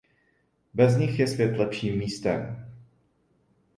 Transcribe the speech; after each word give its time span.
Bez 0.73 0.97
nich 0.97 1.19
je 1.19 1.27
svět 1.27 1.57
lepším 1.57 1.97
místem. 1.97 2.65